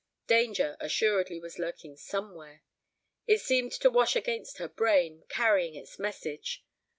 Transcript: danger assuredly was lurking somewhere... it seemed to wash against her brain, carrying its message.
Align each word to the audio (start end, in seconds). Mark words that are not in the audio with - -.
danger 0.27 0.77
assuredly 0.79 1.39
was 1.39 1.59
lurking 1.59 1.95
somewhere... 1.95 2.63
it 3.27 3.39
seemed 3.39 3.71
to 3.71 3.87
wash 3.91 4.15
against 4.15 4.57
her 4.57 4.67
brain, 4.67 5.23
carrying 5.29 5.75
its 5.75 5.99
message. 5.99 6.65